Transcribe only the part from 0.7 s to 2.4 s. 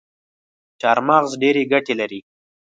چارمغز ډیري ګټي لري